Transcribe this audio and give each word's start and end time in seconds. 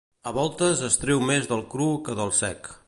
A 0.29 0.31
voltes 0.37 0.81
es 0.87 0.97
treu 1.03 1.21
més 1.33 1.47
del 1.53 1.63
cru 1.77 1.93
que 2.09 2.21
del 2.23 2.37
sec. 2.45 2.77